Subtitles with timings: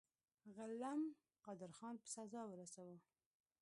[0.55, 1.01] غلم
[1.45, 2.97] قادرخان په سزا ورساوه.